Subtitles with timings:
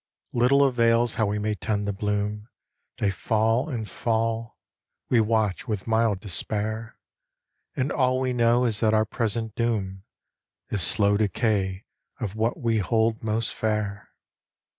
[0.33, 2.49] Little avails how we may tend the bloom,
[2.97, 4.57] They fall and fall;
[5.11, 6.97] we watch with mild despair;
[7.75, 10.01] And all we know is that our present doom
[10.69, 11.85] Is slow decay
[12.19, 14.09] of what we hold most fair.